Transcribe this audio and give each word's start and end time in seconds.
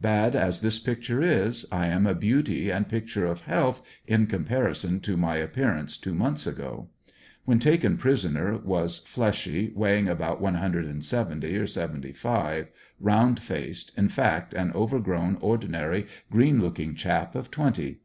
Bad 0.00 0.34
as 0.34 0.62
this 0.62 0.78
picture 0.78 1.20
is, 1.20 1.66
I 1.70 1.88
am 1.88 2.06
a 2.06 2.14
beauty 2.14 2.70
and 2.70 2.88
picture 2.88 3.26
of 3.26 3.42
health 3.42 3.82
in 4.06 4.26
comparison 4.26 4.98
to 5.00 5.18
my 5.18 5.36
appearance 5.36 5.98
two 5.98 6.14
months 6.14 6.46
ago. 6.46 6.88
When 7.44 7.58
taken 7.58 7.98
prisoner 7.98 8.56
was 8.56 9.00
fleshy, 9.00 9.74
wei'ghini: 9.76 10.10
about 10.10 10.40
one 10.40 10.54
hundred 10.54 10.86
and 10.86 11.04
seventy 11.04 11.54
or 11.58 11.66
seventy 11.66 12.12
five, 12.12 12.68
round 12.98 13.40
faced, 13.40 13.92
in 13.94 14.08
fact 14.08 14.54
an 14.54 14.72
overgrown, 14.74 15.36
ordinary, 15.42 16.06
green 16.32 16.62
looking 16.62 16.94
chap 16.94 17.34
of 17.34 17.50
twenty. 17.50 18.00